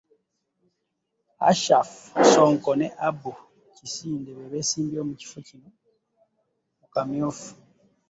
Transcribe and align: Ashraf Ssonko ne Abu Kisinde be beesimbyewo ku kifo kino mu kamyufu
Ashraf 1.49 1.89
Ssonko 2.25 2.71
ne 2.79 2.87
Abu 3.07 3.31
Kisinde 3.75 4.29
be 4.37 4.43
beesimbyewo 4.51 5.05
ku 5.09 5.13
kifo 5.21 5.39
kino 5.47 5.67
mu 6.79 6.85
kamyufu 6.93 7.49